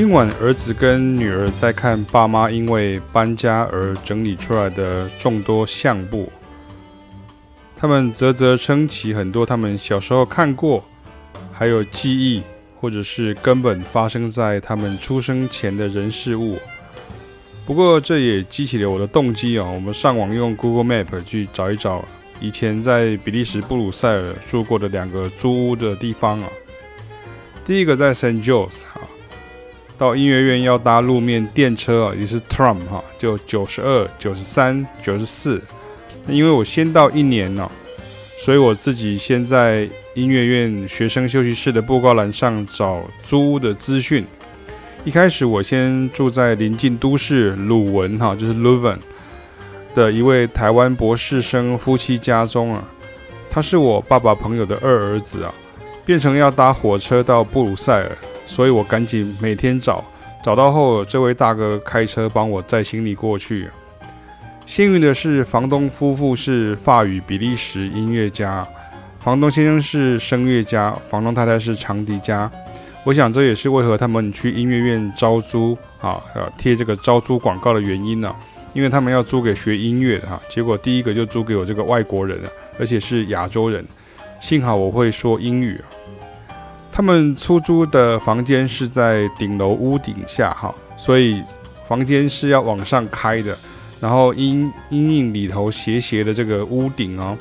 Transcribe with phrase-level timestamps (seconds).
[0.00, 6.30] 今晚儿子跟女儿在看爸妈因为搬家而整理出来的众多相簿，
[7.76, 10.84] 他们啧啧称奇很多他们小时候看过，
[11.52, 12.40] 还有记忆，
[12.80, 16.56] 或者是根本发生在他们出生前的人事物。
[17.66, 19.68] 不过这也激起了我的动机啊！
[19.68, 22.04] 我们上网用 Google Map 去找一找
[22.40, 26.48] 以前在比利时布鲁塞尔住过的两个租屋的地方啊。
[27.66, 28.82] 第一个在 Saint John's，
[29.98, 35.60] 到音乐院要搭路面电车啊，也是 Tram 哈，就九十二、九十三、九十四。
[36.28, 37.68] 因为我先到一年呢，
[38.38, 44.24] 所以我自己先在音乐院学生休息室的布告栏上找租屋的资讯。
[45.04, 48.98] 一开始我先住在临近都市鲁文哈，就是 Leuven
[49.94, 52.84] 的一位台湾博士生夫妻家中啊，
[53.50, 55.52] 他是我爸爸朋友的二儿子啊。
[56.04, 58.16] 变成要搭火车到布鲁塞尔，
[58.48, 60.02] 所以我赶紧每天找，
[60.42, 63.68] 找到后，这位大哥开车帮我载行李过去。
[64.66, 68.66] 幸运的是，房东夫妇是法语比利时音乐家，
[69.20, 72.50] 房东先生是声乐家，房东太太是长笛家。
[73.04, 76.20] 我想这也是为何他们去音乐院招租啊，
[76.56, 78.34] 贴这个招租广告的原因呢、
[78.72, 82.40] 因为他们要租给学音乐的哈，结果第一个就租给我这个外国人，
[82.78, 83.84] 而且是亚洲人。
[84.40, 85.80] 幸好我会说英语。
[86.98, 91.40] 他们出租的房间是在顶楼屋顶下哈，所以
[91.86, 93.56] 房间是要往上开的，
[94.00, 97.38] 然后因因应里头斜斜的这个屋顶哦，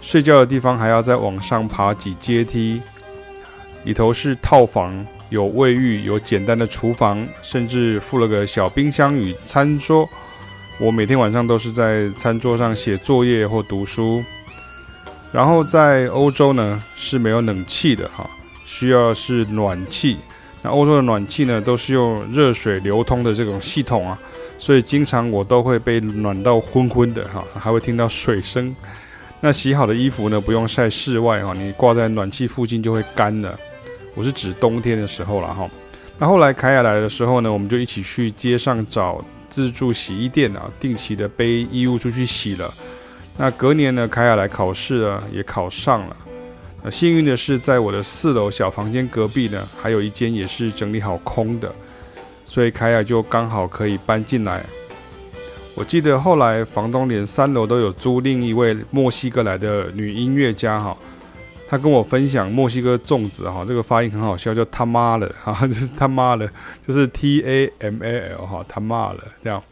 [0.00, 2.82] 睡觉的地方还要再往上爬几阶梯。
[3.84, 10.08] 里头是套房，有卫浴，有简单的厨房，甚至附了个小冰箱与餐桌。
[10.80, 14.24] 我每天晚上都是在餐桌上写作业或读书。
[15.30, 18.28] 然后在欧洲呢是没有冷气的哈。
[18.68, 20.18] 需要是暖气，
[20.60, 24.18] 那欧洲的暖气呢，都是用热水流通的这种系统啊，
[24.58, 28.76] 所以经常我都会被暖到昏昏的哈，还会听到水声。
[29.40, 33.58] 那洗好的衣服呢，不用晒室外哈，你挂在暖气附近就会干了。
[34.14, 35.66] 我是指冬天的时候了哈。
[36.18, 42.72] 那后来凯亚来的时候呢，我们就一起去街上找自助洗衣店啊，定期的背衣物出去洗了。
[43.38, 46.16] 那隔年呢，凯亚来考试了，也考上了。
[46.82, 51.74] 呃幸运的是，在我的四楼小房间隔壁呢，还有一间也是整理好空的，
[52.44, 54.64] 所以凯亚就刚好可以搬进来。
[55.74, 60.96] 我记得后来房东连三楼都有租另一位墨西哥来的女音乐家哈，
[61.68, 66.48] 她跟我分享墨西哥粽子哈，这个发音很好笑，叫他妈了 哈，就是他妈了，
[66.86, 69.62] 就是 T A M A L 哈，他妈了这样。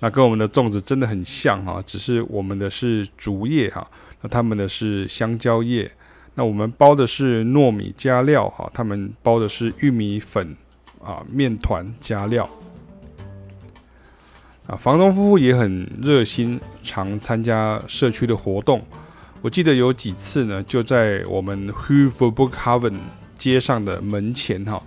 [0.00, 3.84] 那跟我们的粽子真的很像哈，只是我们的是竹叶哈，
[4.22, 5.90] 那他们的是香蕉叶。
[6.38, 10.56] 那我们包的是糯米加料哈，他们包的是玉米粉
[11.02, 12.48] 啊，面团加料
[14.68, 14.76] 啊。
[14.76, 18.80] 房东夫妇也很热心，常参加社区的活动。
[19.42, 23.00] 我记得有几次呢，就在我们 h u v e r b o o k h a v e n
[23.36, 24.80] 街上的门前哈。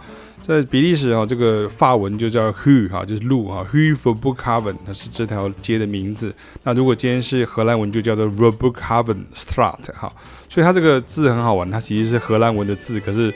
[0.46, 6.34] 在比利时哈，这个法文就叫 Rue 哈，就是路哈，Rue Verbouwhaven 它是这条街的名字。
[6.64, 10.12] 那如果今天是荷兰文，就叫做 Verbouwhavenstraat 哈。
[10.50, 13.34] 所以它这个字很好玩，它其实是荷兰文的字，可是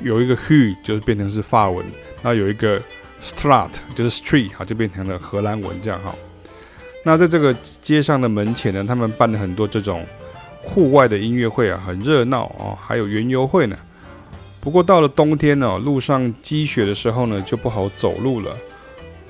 [0.00, 1.84] 有一个 Rue 就是变成是法文，
[2.22, 2.80] 那有一个
[3.20, 6.14] Straat 就是 Street 哈，就变成了荷兰文这样哈。
[7.04, 7.52] 那在这个
[7.82, 10.06] 街上的门前呢，他们办了很多这种
[10.62, 13.76] 户外的音乐会啊，很热闹哦，还有园游会呢。
[14.64, 18.56] 不过到了冬天呢，路上积雪的时候呢，就不好走路了。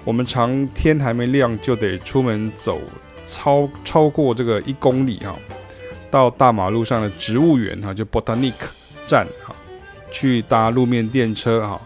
[0.04, 2.80] 我们常天还没亮就得出门走
[3.26, 5.34] 超超过这个一公里哈，
[6.08, 8.52] 到大马路上的植物园哈，就 Botanic
[9.08, 9.52] 站哈，
[10.08, 11.80] 去搭路面电车哈，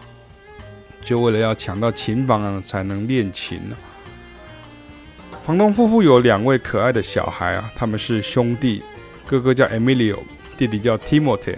[1.01, 3.59] 就为了要抢到琴房啊，才能练琴。
[5.43, 8.83] 房东夫妇有两位可爱的小孩啊，他们是兄弟，
[9.25, 10.19] 哥哥叫 Emilio，
[10.55, 11.55] 弟弟叫 Timothy。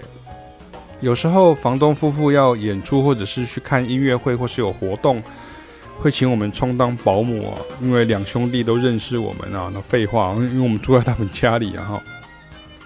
[1.02, 5.20] 有时候房东夫妇要演出，或者是去看音乐会，或是有活动，
[5.98, 7.58] 会请我们充当保姆啊。
[7.80, 9.68] 因为两兄弟都认识我们啊。
[9.74, 11.84] 那废话，因为我们住在他们家里啊。
[11.84, 12.02] 哈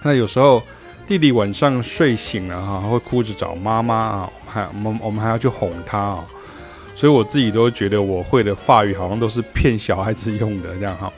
[0.02, 0.62] 那有时候
[1.06, 6.26] 弟弟晚上睡醒了哈，会哭着找妈妈啊，还我们我们还要去哄他啊。
[6.94, 11.12] 所以我自己都觉得我会的法语好像都是骗小孩子用的这样哈。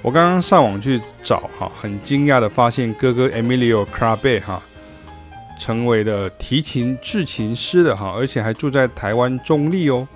[0.00, 4.62] 我刚刚上网去找哈，很惊讶的发现哥哥 Emilio Crabbe 哈。
[5.58, 10.06] 成为了提琴制琴师的哈，而且还住在台湾中立哦。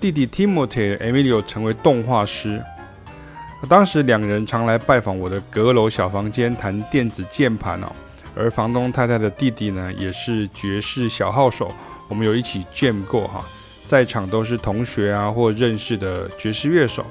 [0.00, 2.62] 弟弟 Timothy Emilio 成为动画师。
[3.68, 7.90] 当时两人常来拜访我的阁楼小房间弹电子键盘哦。
[8.36, 11.72] 而房东太太的弟弟呢，也是爵士小号手，
[12.08, 13.42] 我们有一起 jam 过哈。
[13.86, 17.06] 在场都是同学啊或认识的爵士乐手。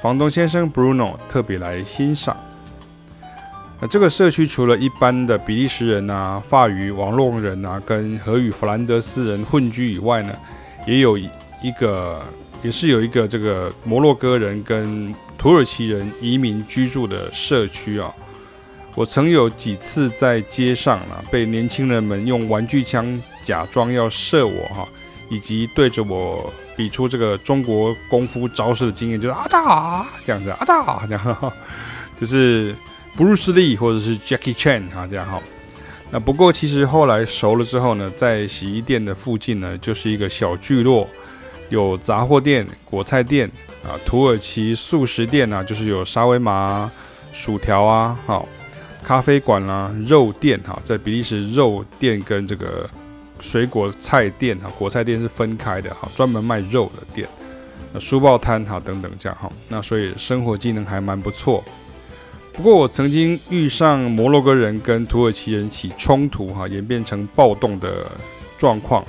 [0.00, 2.36] 房东先生 Bruno 特别来欣赏。
[3.82, 10.32] 那这个社区除了一般的比利时人啊、法语网络人啊跟荷语弗兰德斯人混居以外呢，
[10.86, 11.28] 也有一
[11.80, 12.22] 个，
[12.62, 18.08] 也是有一个这个摩洛哥人跟土耳其人移民居住的社区啊。
[18.94, 24.86] 我曾有几次在街上啊，被年轻人们用玩具枪假装要射我哈，
[25.28, 31.52] 以及对着我比出这个中国功夫招式的经验，就是啊哒这样子啊哒这样，
[32.20, 32.72] 就是。
[33.16, 35.40] 布鲁斯利或者是 Jackie Chan 啊，这样哈。
[36.10, 41.08] 那不过其实后来熟了之后呢，在洗衣店的附近呢，就是一个小聚落，
[41.68, 43.50] 有杂货店、果菜店
[43.82, 46.90] 啊，土耳其速食店啊，就是有沙威玛、
[47.32, 48.48] 薯条啊，好，
[49.02, 52.88] 咖啡馆啦、肉店哈，在比利时肉店跟这个
[53.40, 57.28] 水果菜店哈，果菜店是分开的哈，专门卖肉的店，
[57.92, 61.64] 那书报摊哈等等这样哈，那所以生活技能还蛮不错。
[62.54, 68.06] 不过我曾经遇上摩洛哥人跟土耳其人起冲突，哈，演变成暴动的
[68.58, 69.02] 状况。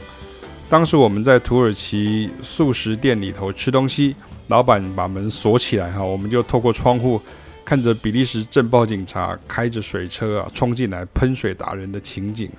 [0.69, 4.15] 当时我们在土耳其素食店里头吃东西，
[4.47, 7.21] 老板把门锁起来，哈，我们就透过窗户
[7.65, 12.49] 看着比利时镇暴警察开着水车啊冲进来喷水打人的情景。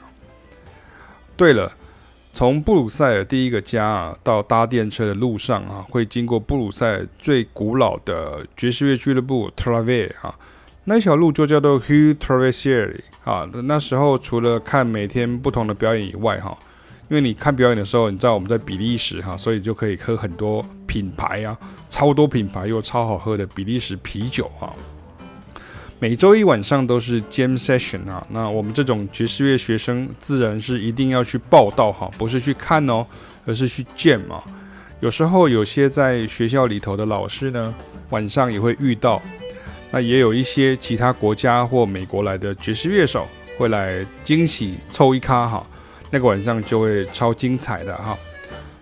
[1.34, 1.72] 对了，
[2.34, 10.32] 从布鲁塞尔第一个家啊到搭电车的路上啊，会经过布鲁塞尔最古老的爵士乐俱乐部 Travers 啊。
[10.86, 12.94] 那条路就叫做 Rue Traversière
[13.24, 13.48] 啊。
[13.64, 16.56] 那时候除了看每天不同的表演以外，哈，
[17.08, 21.56] 因为你看表演的时候，你知道我们在比利时哈，所以就可以喝很多品牌啊，
[21.88, 24.70] 超多品牌又超好喝的比利时啤酒哈。
[25.98, 28.26] 每周一晚上都是 Jam Session 啊。
[28.28, 33.06] 那我们这种爵士乐学生自然是一定要去报到哈，不是去看哦，
[33.46, 34.42] 而是去 Jam 嘛。
[35.00, 37.74] 有时候有些在学校里头的老师呢，
[38.10, 39.22] 晚上也会遇到。
[39.94, 45.64] 那也有一些其他国家或美国来的爵士乐手会来惊喜凑一咖哈，
[46.10, 48.18] 那个晚上就会超精彩的哈。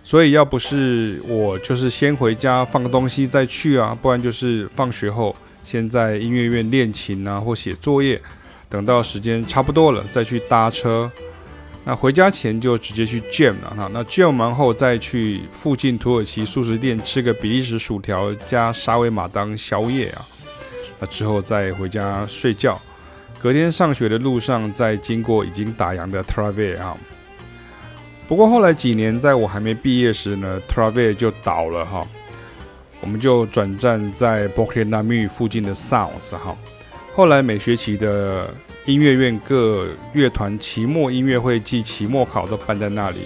[0.03, 8.19] 所以要不是我就是先回家放个东西再去啊，不然就是放学后先在音乐院练琴啊或写作业，
[8.67, 11.11] 等到时间差不多了再去搭车。
[11.85, 13.87] 那回家前就直接去 jam 了哈。
[13.93, 20.25] 那 jam 完后再去附近土耳其速食店吃个比利时薯条加沙威玛当宵夜啊。
[21.05, 22.79] 之后再回家睡觉，
[23.41, 26.97] 隔天上学的路上再经过已经打烊的 Travers 啊。
[28.27, 32.07] 不过后来几年，在我还没毕业时呢，Trave 就倒了哈。
[33.01, 36.55] 我们就转战在 Bourg l'Ami 附近的 Sounds 哈。
[37.13, 38.49] 后来每学期的
[38.85, 43.17] 音乐院各乐团期末音乐会暨期末考都办在那里，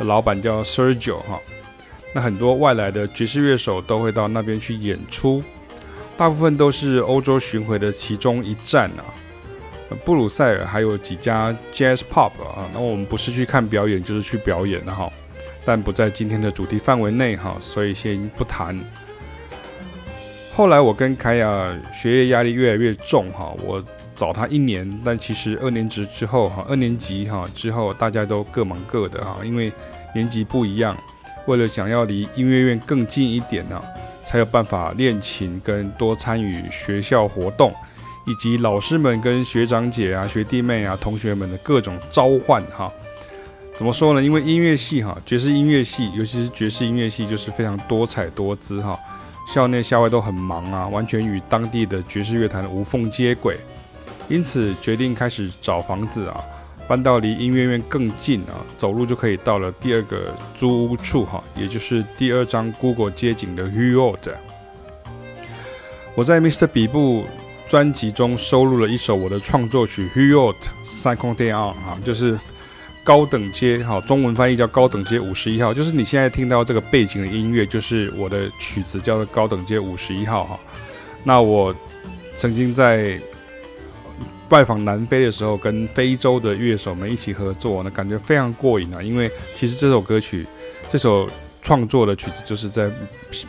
[0.00, 1.38] 老板叫 Sergio 哈。
[2.14, 5.44] 那很多外来的爵士乐手都会到那边去演出。
[6.18, 9.06] 大部分都是欧洲巡回的其中一站啊。
[10.04, 15.10] 布鲁塞尔还有几家 Jazz pop 啊，那我们不是去看表演，就是去表演的哈，
[15.64, 18.78] 但不在今天的主题范围内哈，所以先不谈。
[20.52, 23.82] 后来我跟凯亚学业压力越来越重哈，我
[24.14, 29.72] 早他一年，但其实二年级之后哈，二年级哈之后大家都各忙各的哈，因为
[30.12, 30.98] 年级不一样，
[31.46, 33.80] 为了想要离音乐院更近一点呢。
[34.28, 37.72] 才有办法练琴，跟多参与学校活动，
[38.26, 42.92] 以及老师们跟学长姐啊、学弟妹啊、同学们的各种召唤哈。
[43.74, 44.22] 怎么说呢？
[44.22, 48.98] 因为音乐系哈，爵士音乐系，尤其是爵士音乐系，就是非常多彩多姿哈。
[49.50, 53.56] 校内校外都很忙啊，完全与当地的爵士乐坛无缝接轨。
[54.28, 56.44] 因此决定开始找房子啊。
[56.88, 64.34] 搬到离音乐院更近啊，走路就可以到了第二个租屋处哈，也就是第二张 Google 街景的 Haute。
[66.14, 66.66] 我在 Mr.
[66.66, 67.24] 比布
[67.68, 70.54] 专辑中收录了一首我的创作曲 Rue Haute
[70.84, 72.38] Cinquante et un 哈，就是
[73.04, 80.58] 高等街哈，中文翻译叫高等街五十一号，就是你现在听到这个背景的音乐，就是我的曲子叫做高等街五十一号哈。
[81.22, 81.74] 那我
[82.36, 83.20] 曾经在
[84.48, 89.02] 拜访南非的时候，跟非洲的乐手们一起合作，那感觉非常过瘾啊！
[89.02, 90.46] 因为其实这首歌曲，
[90.90, 91.28] 这首
[91.62, 92.90] 创作的曲子，就是在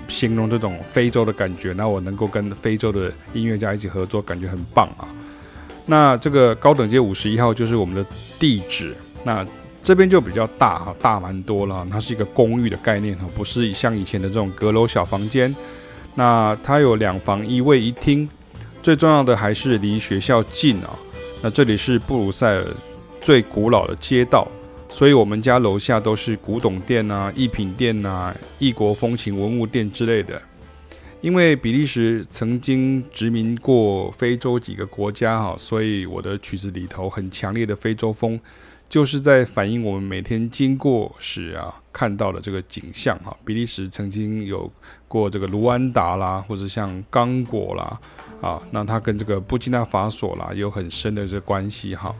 [0.09, 1.71] 形容这种非洲的感觉。
[1.71, 5.07] 那我能够跟非洲的音乐家一起合作，感觉很棒啊！
[5.85, 8.05] 那这个高等街五十一号就是我们的
[8.37, 8.93] 地址。
[9.23, 9.47] 那
[9.81, 11.87] 这边就比较大哈，大蛮多了。
[11.89, 15.55] 它是一个公寓的概念哈，不是像以前的这种阁楼小房间。
[16.13, 18.29] 那它有两房一卫一厅。
[18.81, 20.89] 最重要的还是离学校近啊！
[21.41, 22.65] 那这里是布鲁塞尔
[23.21, 24.47] 最古老的街道，
[24.89, 30.41] 所以我们家楼下都是古董店啊、艺品店啊、异国风情文物店之类的。
[31.21, 38.39] 因为比利时曾经殖民过非洲几个国家哈，所以我的曲子里头很强烈的非洲风，
[38.89, 43.35] 就是在反映我们每天经过时啊看到的这个景象哈。
[43.45, 44.69] 比利时曾经有
[45.07, 47.99] 过这个卢安达啦，或者像刚果啦
[48.41, 52.15] 啊，那它跟这个布基纳法索啦有很深的这个关系哈。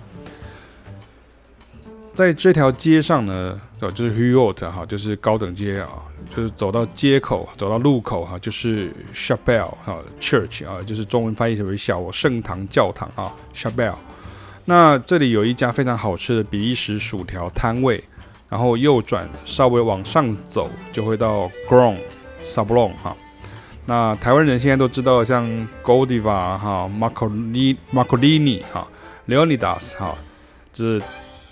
[2.13, 5.87] 在这条街上呢，哦，就是 h u o t 哈，就是高等街啊，
[6.35, 13.95] 就是走到街口，走到路口哈，就是 Chapelle 哈，Church 啊，就是中文翻译成为小圣堂、教堂啊，Chapel。
[14.69, 18.03] 那这里有一家非常好吃的比利时薯条摊位，
[18.47, 21.97] 然后右转稍微往上走，就会到 g r o n
[22.43, 23.17] Sablon 哈。
[23.87, 25.43] 那台湾人现在都知道，像
[25.83, 28.87] Godiva 哈、Marcolini、Marcolini 哈、
[29.27, 30.13] Leonidas 哈，
[30.71, 31.01] 这。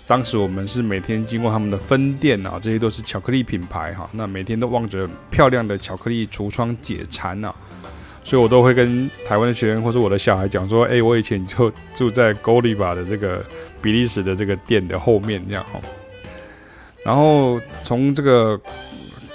[0.06, 4.08] 当时我们是每天经过他们的分店啊，这些都是巧克力品牌哈。
[4.12, 7.54] 那每天都望着漂亮的巧克力橱窗解馋呐，
[8.28, 13.42] 所以我都会跟台湾的学生或者我的小孩讲说：“哎，我以前就住在 g o l i v a 的这个
[13.80, 15.80] 比利时的这个店的后面这样哈。”
[17.02, 18.60] 然后从这个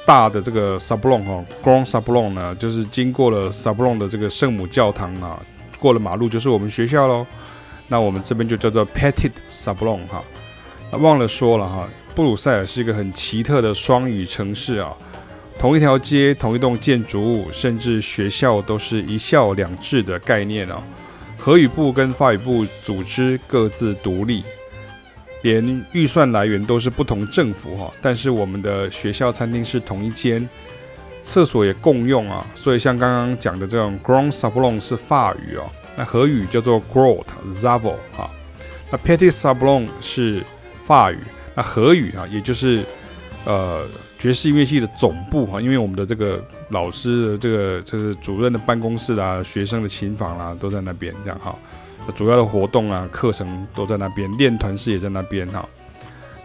[0.05, 5.41] 大的这个 Sablon 哈，Grand Sablon 呢，就是经过了 Sablon 的这个圣母教堂啊，
[5.79, 7.25] 过了马路就是我们学校喽。
[7.88, 10.23] 那我们这边就叫做 Petit Sablon 哈。
[11.00, 14.95] 忘了说了哈，布鲁塞尔是一个很奇特的双语城市啊。
[15.60, 20.75] 同一条街、同一栋建筑物，甚至学校都是一校两制的概念哦。
[21.38, 24.43] 荷语部跟法语部组织各自独立，
[25.41, 27.93] 连预算来源都是不同政府哈。
[28.01, 30.48] 但是我们的学校餐厅是同一间，
[31.22, 32.45] 厕所也共用啊。
[32.55, 38.29] 所以像刚刚讲的这种 Grand Sablon 是法语哦，那荷语叫做 Grotte Savoie 哈，
[38.91, 40.41] 那 Petit Sablon 是。
[40.86, 41.17] 法语，
[41.55, 42.83] 那荷语啊，也就是
[43.45, 43.88] 呃
[44.24, 51.53] 爵士音乐系的总部哈，因为我们的这个老师的这个就是主任的办公室啊，学生的琴房啊，都在那边这样哈。
[52.15, 55.68] 主要的活动啊，课程都在那边，练团室也在那边哈。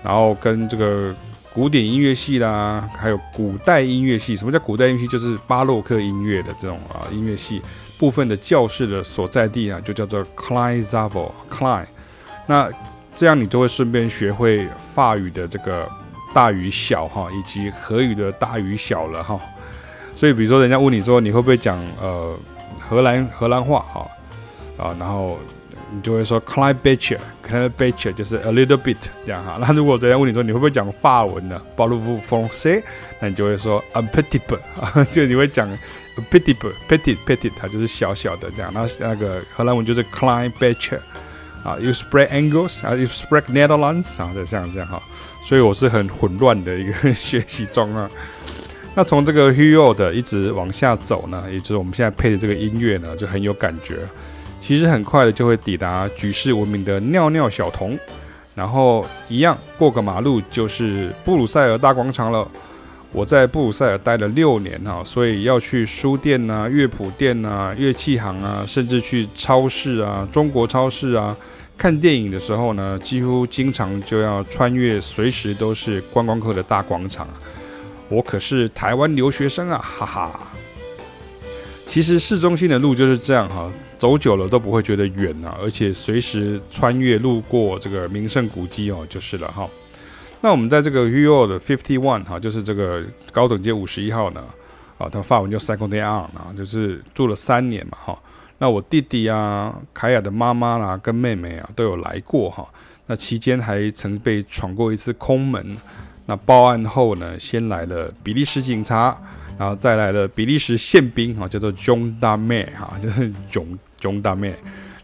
[0.03, 1.15] 然后跟这个
[1.55, 5.07] 古典音乐系啦，还有古代音乐系，什么叫古代音乐系？
[5.07, 7.63] 就是巴洛克音乐的这种啊音乐系
[7.97, 11.87] 部分的教室的所在地啊，就叫做 Klein Savoie Klein。
[12.45, 12.69] 那
[13.15, 15.89] 这样你就会顺便学会法语的这个
[16.35, 19.41] 大与小哈，以及荷语的大与小了哈。
[20.15, 22.37] 所以比如说人家问你说你会不会讲呃
[22.81, 24.07] 荷兰荷兰话哈
[24.77, 25.39] 啊，然后
[25.91, 29.59] 你就会说 klein beetje，klein beetje 就是 a little bit 这样哈。
[29.61, 32.83] 那如果人家问你说你会不会讲法文呢 b a l o u français？
[33.21, 38.73] 那你就会说 un petit peu 啊，就你会讲 a petit peu，petit petit 它就是小小的这样。
[38.73, 40.99] 那那个荷兰文就是 klein beetje。
[41.65, 45.03] 啊，You spread Engels 啊，You spread Netherlands 啊，就像这样哈，
[45.49, 48.07] 所以我是很混乱的一个 学习中啊。
[48.95, 53.97] 那从这个 Rue Haute 一直往下走呢，也就是我们现在配的这个音乐呢，就很有感觉。
[54.61, 57.99] 其实很快的就会抵达举世闻名的尿尿小童，
[58.55, 62.47] 然后一样过个马路就是布鲁塞尔大广场了。
[63.11, 71.35] 我在布鲁塞尔待了六年哈，所以要去书店呐、乐谱店呐、乐器行啊，甚至去超市啊、中国超市啊，
[71.79, 77.29] 看电影的时候呢，几乎经常就要穿越，随时都是观光客的大广场。
[78.09, 80.41] 我可是台湾留学生啊，哈哈。
[81.87, 89.69] 其实市中心的路就是这样哈，走久了都不会觉得远啊，而且随时穿越路过这个名胜古迹哦，就是了哈。
[90.41, 91.47] 那我们在这个 U.O.
[91.47, 94.43] 的 Fifty One 哈，就是这个高等街五十一号呢，
[94.99, 98.19] 啊，它发文叫 Cinquante et un 啊，就是住了三年嘛哈。
[98.59, 102.67] 那我弟弟啊，凯亚的妈妈啦，跟妹妹啊都有来过哈。
[103.07, 105.77] 那期间还曾被闯过一次空门。
[106.27, 109.17] 那报案后呢，先来了比利时警察，
[109.59, 113.33] 然后再来了比利时宪兵哈，叫做 John d a m e 哈， 就是
[114.01, 114.55] john damer。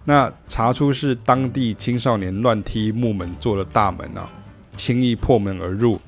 [0.05, 4.29] 那查出是当地青少年乱踢木门做了大门啊。
[4.77, 6.01] 轻易破门而入，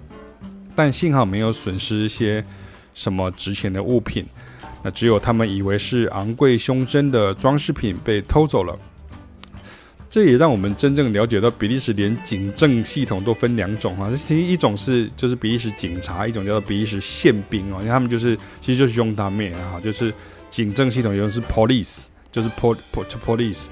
[0.74, 2.44] 但幸好没有损失一些
[2.94, 4.26] 什么值钱的物品。
[4.86, 8.78] 那只有他们以为是昂贵胸针的装饰品被偷走了。
[10.08, 14.08] 这也让我们真正了解到，比利时连警政系统都分两种哈。
[14.12, 17.78] 其实一种是就是比利时警察，一种叫做比利时宪兵哦。
[17.80, 20.14] 因为他们就是其实就是 gendarme 哈，就是
[20.52, 22.76] 警政系统，有的是 police，就是 pol
[23.26, 23.64] police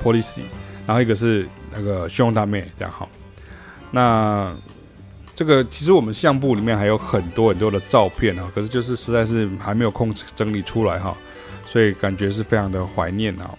[0.00, 0.40] police，
[0.86, 3.08] 然后一个是那个 gendarme 这样哈。
[3.90, 4.54] 那
[5.40, 11.16] 这个其实我们相簿里面还有很多很多的照片啊，可是就是实在是还没有空整理出来哈，
[11.66, 13.56] 所以感觉是非常的怀念啊。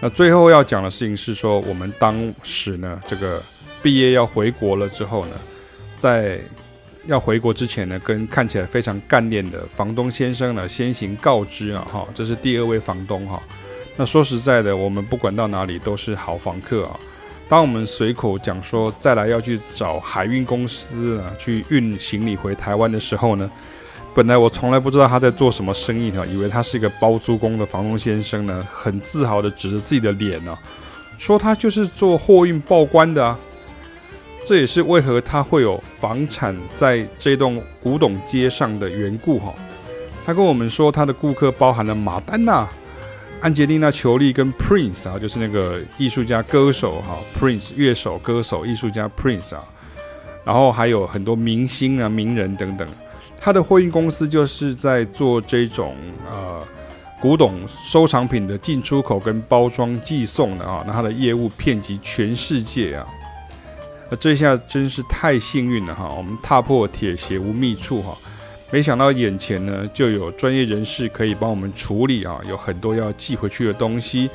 [0.00, 3.40] 那最后要讲的事情是说，我们当时呢，这个
[3.84, 5.36] 毕业要回国了之后呢，
[6.00, 6.40] 在
[7.06, 13.40] 要回国之前呢，跟看起来非常干练的房东先生呢先行告知啊，哈，这是第二位房东哈。
[13.96, 16.98] 那说实在的，我们不管到哪里都是好房客啊。
[17.48, 23.50] 当我们随口讲说再来要去找海运公司啊，去运行李回台湾的时候呢，
[24.14, 30.58] 本来我从来不知道他在做什么生意哈，以为他是一个包租公的房东先生呢，很自豪的指着自己的脸呢，
[31.18, 33.38] 说他就是做货运报关的啊。
[34.44, 39.52] 这也是为何他会有房产在这栋古董街上的缘故哈。
[40.24, 42.68] 他跟我们说，他的顾客包含了马丹娜、
[43.40, 49.64] 安洁莉娜·裘莉跟 Prince 啊，就是那个艺术家、歌手哈，Prince 乐手、歌手、艺术家 Prince 啊，
[50.44, 52.88] 然后还有很多明星啊、名人等等。
[53.38, 55.94] 他的货运公司就是在做这种
[56.28, 56.60] 呃
[57.20, 63.06] 古董收藏品的进出口跟包装寄送的啊，那他的业务遍及全世界啊。
[64.10, 66.08] 那这下真是太幸运了哈！
[66.16, 68.16] 我们踏破铁鞋无觅处哈，
[68.70, 74.28] 没想到眼前呢就有专业人士可以帮我们处理啊，有很多要寄回去的东西，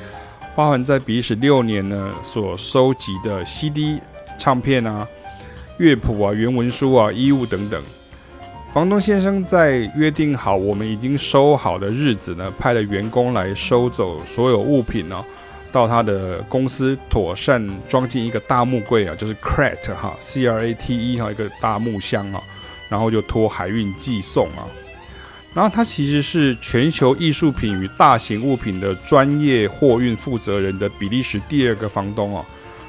[0.56, 4.00] 包含在比利时六年呢所收集的 CD
[4.38, 5.06] 唱片啊、
[5.78, 7.82] 乐谱啊、原文书啊、衣物等等。
[8.72, 15.22] 房东先生在约定好我们已经收好的日子呢，派了员工来收走所有物品呢。
[15.70, 22.42] 到他的公司妥善装进一个大木柜啊，就是 Crate 哈，C R A T E 哈，一个大木箱啊，
[22.92, 24.68] 然后就托海运寄送啊。
[25.54, 32.44] 然后他其实是全球艺术品与大型物品的专业货运负责人的比利时第二个房东啊。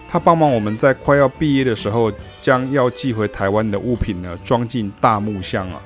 [0.09, 2.11] 他帮忙我们在快要毕业的时候，
[2.41, 5.81] 将要寄回台湾的物品呢装进大木箱啊。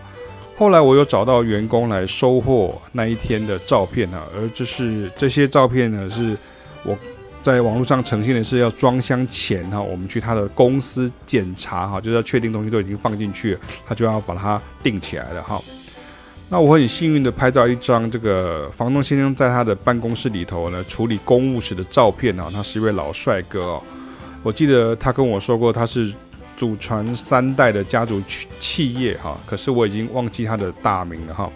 [0.57, 6.35] 后来我又找到员工来收货那一天的照片啊，而这是这些照片呢是。
[6.83, 6.97] 我
[7.47, 15.57] 在网络上呈现的是要装箱前哈，我们去他的公司检查哈，就是要确定东西都已经放进去，他就要把它订起来了哈。
[16.49, 23.83] 那我很幸运的拍到一张这个房东先生在他的办公室里头呢处理公务时的照片啊，他是一位老帅哥哦。
[24.43, 26.13] 我记得他跟我说过他是
[26.57, 28.21] 祖传三代的家族
[28.59, 31.49] 企业哈，可是我已经忘记他的大名了哈。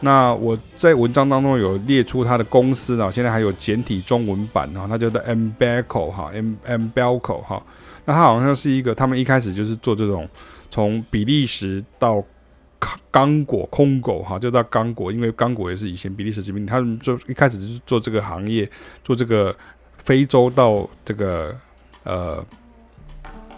[0.00, 6.30] 那我在文章当中有列出他的公司啊，现在还有简体中文版哈，它叫做 Embelco 哈
[6.66, 7.62] ，Embelco 哈。
[8.04, 10.28] 那它好像是一个，他们一开始就是做这种
[10.70, 12.22] 从比利时到
[13.10, 18.70] 刚果空狗哈，就到刚果，因为刚果也是以前比利时殖民，他们就一开始就是做这个行业，
[19.02, 19.56] 做这个
[19.96, 21.56] 非洲到这个
[22.04, 22.44] 呃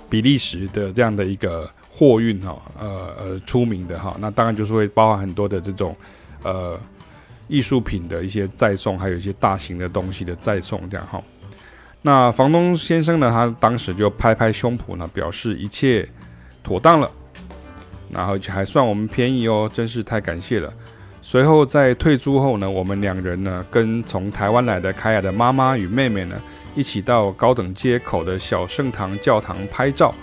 [0.09, 4.17] 比利时的这样的一个货运哈，呃呃出名的哈。
[4.21, 5.97] 那当然就是会包含很多的这种。
[6.45, 6.79] 呃，
[7.49, 11.23] 艺术品的一些再送，还有一些大型的东西的再送，这样哈。
[12.03, 16.09] 那房东先生呢，他当时就拍拍胸脯呢，表示一切
[16.63, 17.11] 妥当了，
[18.13, 20.73] 然后还算我们便宜哦，真是太感谢了。
[21.21, 26.41] 随后在退租后呢，我们两人呢，跟从台湾来的凯雅的妈妈与妹妹呢，
[26.77, 30.15] 一起到高等街口的小圣堂教堂拍照，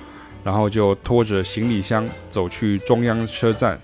[0.44, 3.78] 然后就拖着行李箱走去中央车站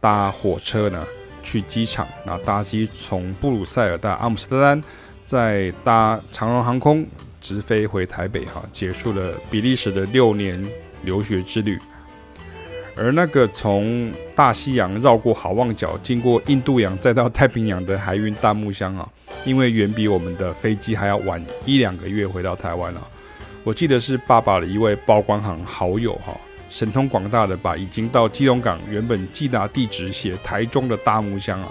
[0.00, 1.04] 搭火车呢。
[1.42, 4.82] 去机场，然后搭机从布鲁塞尔到阿姆斯特丹，
[5.26, 7.06] 再搭长荣航空
[7.40, 10.64] 直飞回台北，哈，结束了比利时的六年
[11.02, 11.78] 留学之旅。
[12.94, 19.08] 而那个从大西洋绕过好望角，经过印度洋再到太平洋的海运大木箱啊，
[19.46, 23.00] 因为远比我们的飞机还要晚一两个月回到台湾啊。
[23.64, 26.36] 我记得是爸爸的一位报关行好友哈。
[26.72, 31.68] 神通广大的把已经到基隆港原本寄达地址写台中的大木箱啊，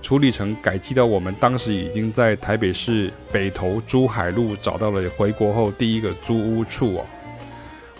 [0.00, 7.04] 处理成改寄到我们当时已经在台北市北投珠海路找到了回国后第一个租屋处哦。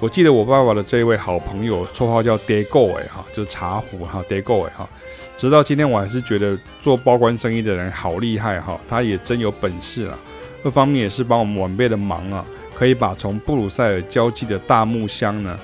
[0.00, 4.88] 我记得我爸爸的这位好朋友绰号叫 Dago 哎哈，就是茶壶哈 Dago 哎哈，
[5.36, 10.18] 直到今天我还是觉得做报关生意的人好厉害哈，他也真有本事啊。
[10.64, 12.42] 二方面也是帮我们晚辈的忙啊，
[12.74, 15.54] 可以把从布鲁塞尔交寄的大木箱呢。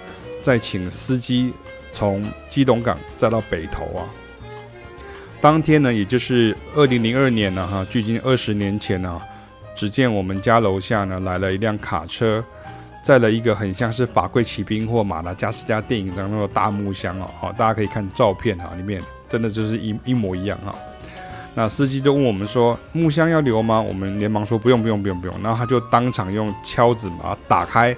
[0.44, 1.54] 再请司机
[1.90, 4.04] 从基隆港再到北投啊。
[5.40, 9.18] 当天呢，也就是二零零二年呢，哈，距今二十年前呢，
[9.74, 12.44] 只见我们家楼下呢来了一辆卡车，
[13.02, 20.74] 载了一个很像是《法柜奇兵》或《马达加斯加》电影当中的大木箱哦，好，大家可以看照片哈，里面真的就是一一模一样哈。
[21.54, 27.96] 那司机就问我们说：“木箱要留吗？”我们连忙说：“不用，不用，不用，不用。”然后他就当场用敲子把它打开。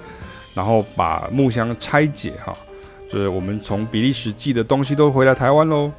[0.57, 2.51] 然后把木箱拆解哈，
[3.11, 5.91] 就是我们从比利时寄的东西都回来台湾喽。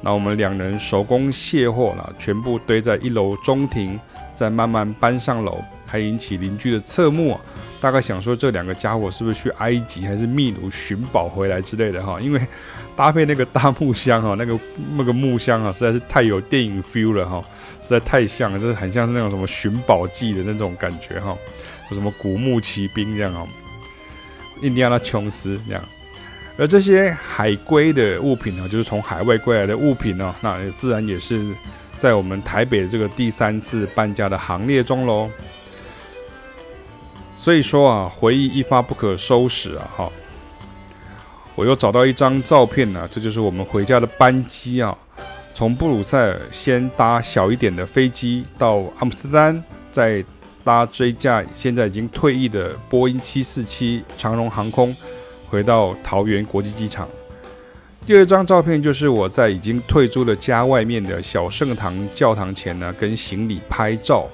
[0.00, 3.98] 那我们两人手工卸货了，全部堆在一楼中庭，
[4.32, 7.36] 再慢慢搬上楼，还引起邻居的侧目。
[7.80, 12.40] 大概想说这两个家伙是不是去埃及还是秘鲁寻宝回来之类的哈，因为
[12.94, 14.56] 搭配那个大木箱哈，那个
[14.96, 17.42] 那个木箱啊，实在是太有电影 feel 了哈，
[17.82, 21.36] 实在太像了，就是很像是那种什么寻宝记的那种感觉哈，
[21.90, 23.44] 什么古墓奇兵这样啊，
[24.62, 25.82] 印第安纳琼斯这样。
[26.56, 31.44] 而这些海归的物品呢，就是从海外归来的物品呢，那自然也是
[31.98, 35.28] 在我们台北这个第三次搬家的行列中喽。
[37.36, 39.90] 所以说啊，回忆一发不可收拾啊！
[39.96, 40.12] 哈，
[41.54, 44.96] 我又找到一张照片呢，这就是我们回家的班机啊，
[45.54, 49.62] 从布鲁塞尔先搭小一点的飞机到阿姆斯特丹，
[49.92, 50.24] 再
[50.64, 54.96] 搭这架现在已经退役的波音七四七长荣航空。
[55.46, 57.08] 回到桃园国际机场。
[58.04, 64.28] 第二张照片就是我在已经退租的家外面的小圣堂教堂前呢，跟行李拍照。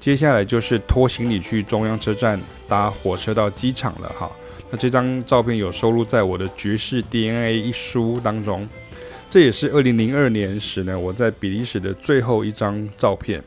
[0.00, 4.28] 接下来就是拖行李去中央车站搭火车到机场了哈。
[4.68, 8.68] 那这张照片有收录在我的《爵士 DNA》一书当中。
[9.30, 13.40] 这也是二零零二年时呢，我在比利时的最后一张照片。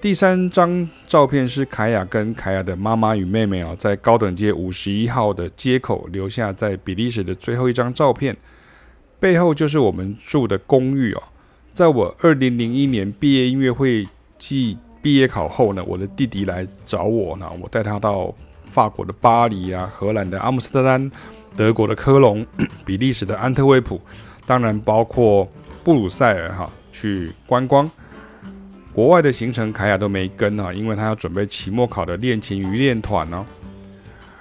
[0.00, 8.36] 第三张照片是凯亚跟凯亚的妈妈与妹妹啊，在高等街五十一号的街口留下在比利时的最后一张照片。
[9.18, 11.22] 背后就是我们住的公寓哦。
[11.74, 14.06] 在我二零零一年毕业音乐会
[14.38, 18.32] 暨毕业考后呢，我的弟弟来找我呢，我带他到
[18.66, 21.10] 法国的巴黎啊，荷兰的阿姆斯特丹，
[21.56, 22.46] 德国的科隆，
[22.86, 24.00] 比利时的安特卫普，
[24.46, 25.48] 当然包括
[25.82, 27.90] 布鲁塞尔哈，去观光。
[28.98, 33.46] 国外的行程，凯亚都没跟哈，因为他要准备期末考的练琴与练团呢。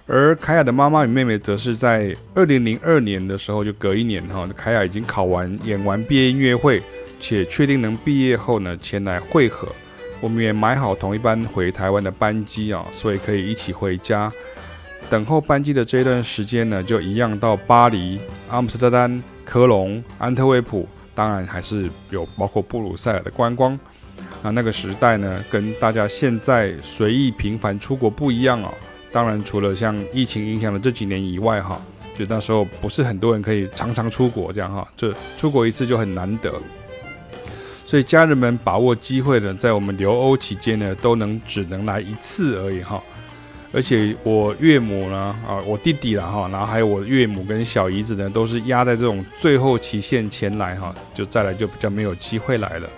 [0.07, 6.81] 而凯亚的妈妈与妹妹，则是在二零零二年的时候，就隔一年哈，凯亚已经考完、演完毕业音乐会，
[7.19, 9.67] 且确定能毕业后呢，前来会合。
[10.21, 14.33] 我们也买好同一班回台湾的班机啊，所以可以一起回家。
[15.07, 23.79] 等候班机的这一段时间呢，就一样到巴黎、阿姆斯特丹、科隆、安特卫普，当然还是有包括布鲁塞尔的观光。
[24.43, 28.73] 那那个时代呢，跟大家现在随意频繁出国不一样哦。
[29.11, 31.81] 当然，除了像疫情影响的这几年以外，哈，
[32.13, 36.53] 就那时候不是很多人可以常常出国这样哈，这出国一次就很难得。
[37.85, 43.01] 所以家人们把握机会呢，在我们留欧期间呢，都能只能来一次而已哈。
[43.73, 52.89] 而且我岳母呢，啊，我弟弟了哈，然后还有我岳母跟小姨子呢，都是压在这种最后期限前来哈，就再来就比较没有机会来了。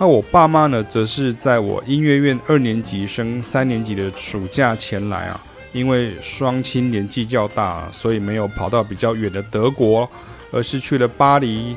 [0.00, 5.40] 那我爸妈呢，则是在我音乐院二年级升三年级的暑假前来啊，
[5.72, 10.08] 因为双亲年纪较大，所以没有跑到比较远的德国，
[10.52, 11.76] 而是去了巴黎、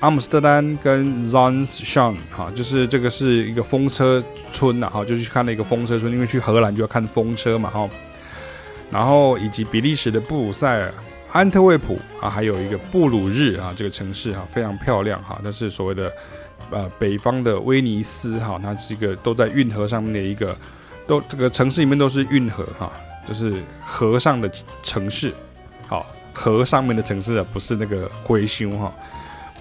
[0.00, 7.88] 阿姆斯特丹跟 Zaanstad 哈，就是这个是一个风车村呐，哈，就去看了一个风车村，因为去荷兰就要看风车嘛，哈，
[8.90, 10.92] 然后以及比利时的布鲁塞尔、
[11.32, 16.12] 安特卫普啊，还有一个布鲁日啊，这个城市哈非常漂亮哈，但是所谓的。
[16.70, 20.56] 呃，北方的威尼斯哈，它这个都在运河上面的一个，
[21.06, 22.90] 都这个城市里面都是运河哈，
[23.28, 24.50] 就是河上的
[24.82, 25.34] 城市，
[25.86, 28.92] 好，河上面的城市啊，不是那个回修哈。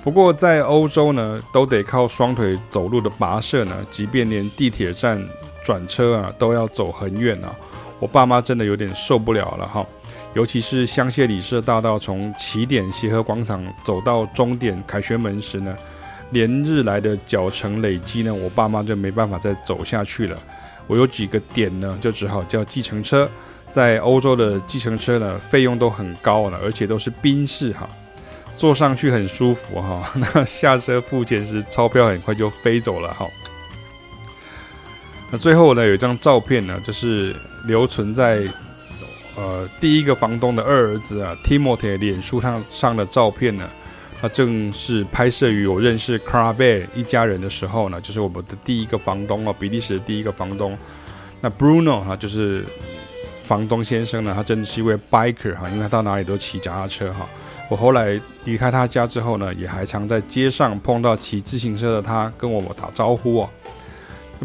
[0.04, 5.22] 不过在欧洲呢，都得靠双腿走路的跋涉呢，即便连地铁站
[5.64, 7.54] 转车啊，都要走很远啊。
[8.00, 9.86] 我爸妈真的有点受不了了哈，
[10.34, 15.76] 尤其是香榭里舍大道从起点协和广场走到终点凯旋门时呢。
[16.32, 20.38] 连日来的脚程累积呢，我爸妈就没办法再走下去了。
[20.88, 23.30] 我有几个点呢，就只好叫计程车。
[23.72, 27.88] 在欧洲的计程车呢，费用都很高了，而且都是宾士哈，
[28.58, 30.12] 坐上去很舒服哈。
[30.16, 33.26] 那下车付钱时，钞票很快就飞走了哈。
[35.32, 37.34] 那最后呢，有一张照片呢，就是
[37.66, 38.44] 留存在
[39.38, 43.70] 呃第一个房东的二儿子啊，Timothy 脸书上上的照片呢。
[44.24, 50.78] 那正是拍摄于我认识 Carbe 一家人的时候呢，就是我们的第一个房东哦，比利时的第一个房东。
[51.42, 52.64] 那 Bruno 哈，就是
[53.48, 57.28] 房东先生呢，他真的是一位 biker 哈，因为他到哪里都骑脚踏车哈。
[57.68, 63.50] 我后来离开他家之后呢，也还常在街上碰到骑自行车的他，跟我们打招呼哦。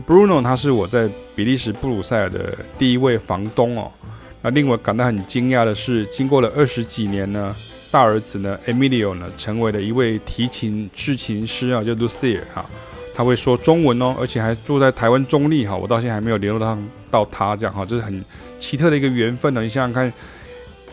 [0.06, 3.92] Bruno 他是我在比利时布鲁塞尔的第一位房东哦。
[4.40, 7.54] 那令我感到很惊讶的是，经过了二十几年呢。
[7.96, 12.62] 大儿子呢，Emilio 呢，成为了一位提琴制琴师啊，叫 Luthier 哈，
[13.14, 16.76] 他会说中文哦，而且还住在台湾中立哈，我到现在还没有联络到
[17.10, 18.22] 到他这样哈，这是很
[18.58, 19.62] 奇特的一个缘分呢。
[19.62, 20.12] 你想想看，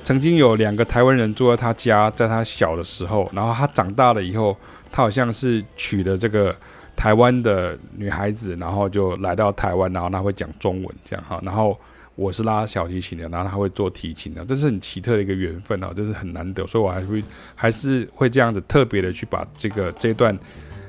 [0.05, 4.55] 曾经有两个台湾人住在他家，在他小的时候，然后他长大了以后，
[4.89, 6.55] 他好像是娶了这个
[6.95, 11.77] 台湾的女孩子，然后就来到台湾，然后他会讲中文这样哈，然后
[12.15, 17.23] 我是拉小提琴的，然后他会做提琴的，这是很奇特的一个缘分哦，这是很难得，所以我还会
[17.55, 20.37] 还是会这样子特别的去把这个这段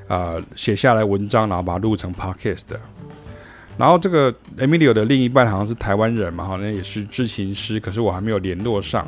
[0.07, 2.79] 啊写下来文章，然后把它录成 podcast 的。
[3.77, 9.05] 然后这个 Emilio 的另一半好像是台湾人嘛，好像也是制琴师，可是我还没有联络上。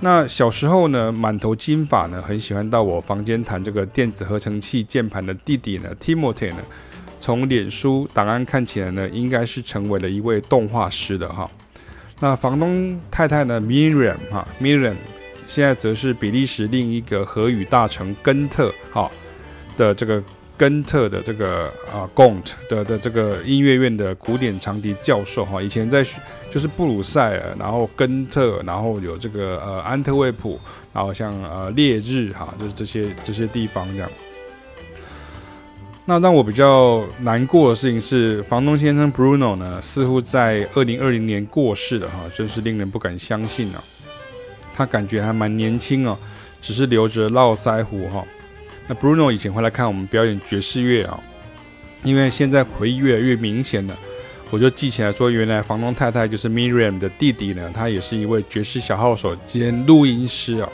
[0.00, 6.58] 那小时候呢，满头金发呢，很喜欢到我房间弹这个电子合成器键盘的弟弟呢，Timothy 呢，
[7.26, 11.50] 从脸书档案看起来呢，应该是成为了一位动画师的哈。
[12.20, 14.94] 那房东太太呢，Miriam 哈，Miriam
[15.48, 19.10] 现在则是比利时另一个荷语大城根特哈
[19.76, 20.22] 的这个。
[20.58, 26.02] 根特的这个啊，Gont 的的这个音乐院的古典长笛教授哈，以前在
[26.50, 30.58] 就是布鲁塞尔，然后根特，然后有这个呃安特卫普，
[30.94, 34.08] 然后像呃列日哈，就是这些这些地方这样。
[36.08, 43.82] 那让我比较难过的事情是，房东先生 Bruno 呢，似乎在二零二零年过世了哈，真是令人不敢相信啊。
[44.72, 46.16] 他感觉还蛮年轻哦，
[46.62, 48.24] 只是留着络腮胡哈。
[48.86, 51.18] 那 Bruno 以前会来看我们表演爵士乐啊，
[52.04, 53.96] 因为现在回忆越来越明显了，
[54.50, 60.68] 我就记起来说，原来房东太太就是 Miriam 的弟弟呢，他也是一位爵士小号手兼录音师啊，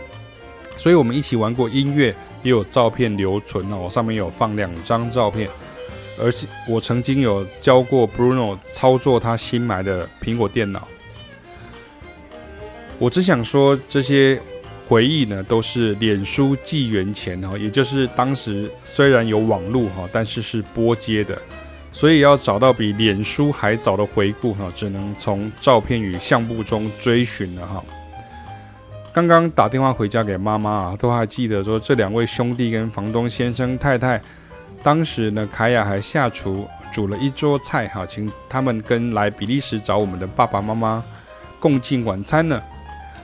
[0.76, 5.48] 所以我们一起玩过音乐，也有照片留存哦，我上面有放两张照片，
[6.20, 10.86] 而且我曾经有教过 Bruno 操作他新买的苹果电脑，
[12.98, 14.40] 我只想说这些。
[14.88, 21.40] 回忆呢，都是脸书纪元前哈，也就是当时虽然有网络哈，但是是拨接的，
[21.92, 27.82] 所以要找到比脸书还早的回顾哈，只能从照片与相簿中追寻了哈。
[29.14, 34.18] 刚刚打电话回家给妈妈啊，都还记得说这两位兄弟跟房东先生太太，
[34.82, 41.04] 当时呢，凯亚还下厨煮了一桌菜哈，请他们跟来比利时找我们的爸爸妈妈
[41.60, 42.58] 共进晚餐呢。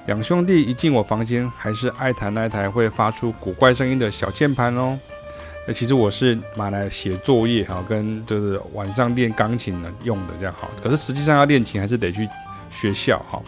[0.04, 4.98] 两兄弟一进我房间，还是爱弹那台会发出古怪声音的小键盘哦。
[5.66, 10.68] 那其实我是买来写作业哈，跟就是晚上练钢琴的用的这样好。
[10.82, 12.28] 可是实际上要练琴，还是得去
[12.70, 13.40] 学校哈。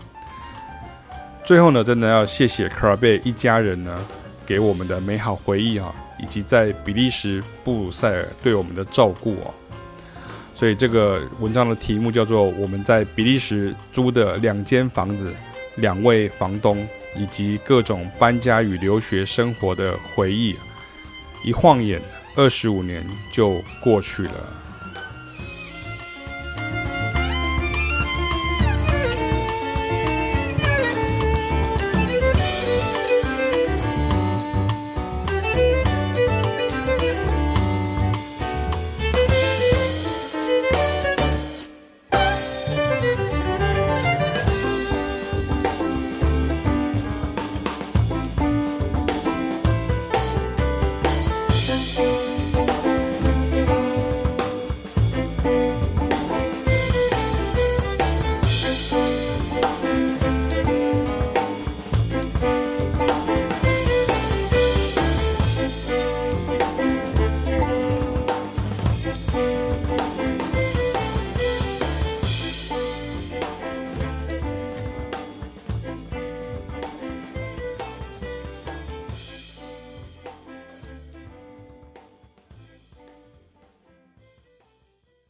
[1.51, 3.99] 最后呢，真的要谢谢克尔贝一家人呢，
[4.47, 9.53] 给我们的美好回忆啊，以及在比利时布鲁塞尔对我们的照顾哦。
[10.55, 15.31] 所以这个文章的题目叫做《我们在比利时租的两间房子》。
[15.75, 16.87] 两位房东
[17.17, 20.55] 以及各种搬家与留学生活的回忆，
[21.45, 22.01] 一晃眼
[22.37, 24.49] 二十五年就过去了。